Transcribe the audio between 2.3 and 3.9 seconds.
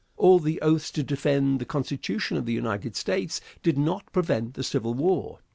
of the United States did